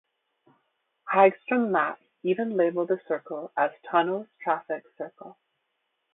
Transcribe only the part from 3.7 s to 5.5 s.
"Tunnel's Traffic Circle".